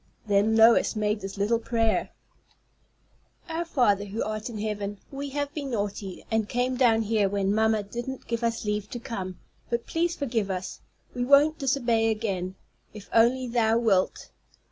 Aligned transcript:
Then 0.25 0.55
Lois 0.57 0.95
made 0.95 1.21
this 1.21 1.37
little 1.37 1.59
prayer: 1.59 2.09
"Our 3.47 3.63
Father 3.63 4.05
who 4.05 4.23
art 4.23 4.49
in 4.49 4.57
heaven. 4.57 4.97
We 5.11 5.29
have 5.29 5.53
been 5.53 5.69
naughty, 5.69 6.25
and 6.31 6.49
came 6.49 6.75
down 6.75 7.03
here 7.03 7.29
when 7.29 7.53
mamma 7.53 7.83
didn't 7.83 8.25
give 8.25 8.43
us 8.43 8.65
leave 8.65 8.89
to 8.89 8.99
come; 8.99 9.37
but 9.69 9.85
please 9.85 10.15
forgive 10.15 10.49
us. 10.49 10.81
We 11.13 11.23
won't 11.23 11.59
disobey 11.59 12.09
again, 12.09 12.55
if 12.95 13.11
only 13.13 13.45
Thou 13.47 13.77
wilt. 13.77 14.31